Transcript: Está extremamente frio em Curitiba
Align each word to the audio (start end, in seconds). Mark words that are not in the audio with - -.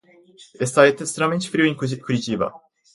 Está 0.59 0.87
extremamente 0.87 1.47
frio 1.47 1.63
em 1.63 1.75
Curitiba 1.77 2.51